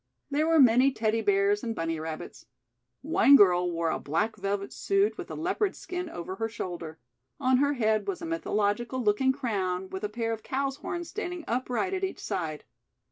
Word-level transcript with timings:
There 0.31 0.47
were 0.47 0.59
many 0.59 0.91
Teddy 0.91 1.21
Bears 1.21 1.63
and 1.63 1.75
Bunny 1.75 1.99
Rabbits. 1.99 2.47
One 3.03 3.35
girl 3.35 3.69
wore 3.71 3.91
a 3.91 3.99
black 3.99 4.35
velvet 4.35 4.73
suit 4.73 5.15
with 5.15 5.29
a 5.29 5.35
leopard's 5.35 5.77
skin 5.77 6.09
over 6.09 6.37
her 6.37 6.49
shoulder. 6.49 6.97
On 7.39 7.57
her 7.57 7.73
head 7.73 8.07
was 8.07 8.19
a 8.19 8.25
mythological 8.25 9.03
looking 9.03 9.31
crown 9.31 9.91
with 9.91 10.03
a 10.03 10.09
pair 10.09 10.33
of 10.33 10.41
cow's 10.41 10.77
horns 10.77 11.09
standing 11.09 11.43
upright 11.47 11.93
at 11.93 12.03
each 12.03 12.17
side. 12.19 12.63